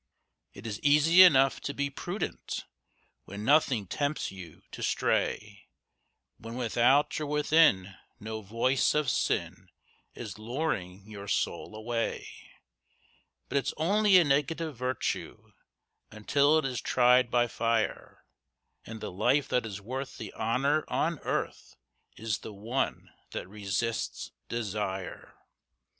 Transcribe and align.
It 0.55 0.65
is 0.65 0.79
easy 0.81 1.21
enough 1.21 1.61
to 1.61 1.75
be 1.75 1.91
prudent 1.91 2.65
When 3.25 3.45
nothing 3.45 3.85
tempts 3.85 4.31
you 4.31 4.63
to 4.71 4.81
stray, 4.81 5.67
When 6.39 6.55
without 6.55 7.21
or 7.21 7.27
within 7.27 7.95
no 8.19 8.41
voice 8.41 8.95
of 8.95 9.11
sin 9.11 9.69
Is 10.15 10.39
luring 10.39 11.03
your 11.05 11.27
soul 11.27 11.75
away; 11.75 12.27
But 13.47 13.59
it's 13.59 13.75
only 13.77 14.17
a 14.17 14.23
negative 14.23 14.75
virtue 14.75 15.51
Until 16.09 16.57
it 16.57 16.65
is 16.65 16.81
tried 16.81 17.29
by 17.29 17.45
fire, 17.45 18.25
And 18.83 19.01
the 19.01 19.11
life 19.11 19.47
that 19.49 19.67
is 19.67 19.79
worth 19.81 20.17
the 20.17 20.33
honour 20.33 20.83
on 20.87 21.19
earth 21.19 21.75
Is 22.17 22.39
the 22.39 22.53
one 22.53 23.11
that 23.33 23.47
resists 23.47 24.31
desire. 24.49 25.35